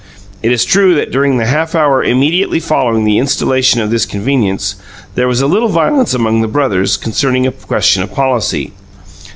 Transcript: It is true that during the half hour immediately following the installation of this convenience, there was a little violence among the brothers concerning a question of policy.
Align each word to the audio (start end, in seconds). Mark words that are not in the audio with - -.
It 0.41 0.51
is 0.51 0.65
true 0.65 0.95
that 0.95 1.11
during 1.11 1.37
the 1.37 1.45
half 1.45 1.75
hour 1.75 2.03
immediately 2.03 2.59
following 2.59 3.05
the 3.05 3.19
installation 3.19 3.81
of 3.81 3.91
this 3.91 4.07
convenience, 4.07 4.73
there 5.13 5.27
was 5.27 5.41
a 5.41 5.45
little 5.47 5.69
violence 5.69 6.15
among 6.15 6.41
the 6.41 6.47
brothers 6.47 6.97
concerning 6.97 7.45
a 7.45 7.51
question 7.51 8.01
of 8.01 8.11
policy. 8.11 8.73